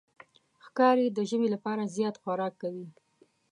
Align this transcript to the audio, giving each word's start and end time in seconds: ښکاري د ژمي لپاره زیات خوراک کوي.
ښکاري 0.65 1.05
د 1.11 1.19
ژمي 1.29 1.49
لپاره 1.55 1.91
زیات 1.95 2.15
خوراک 2.23 2.53
کوي. 2.61 2.87